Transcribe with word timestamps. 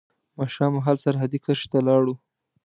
ماښام 0.37 0.71
مهال 0.77 0.97
سرحدي 1.03 1.39
کرښې 1.45 1.67
ته 1.71 1.77
ولاړو. 1.79 2.13